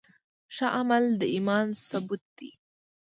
[0.55, 2.49] ښه عمل د ایمان ثبوت دی.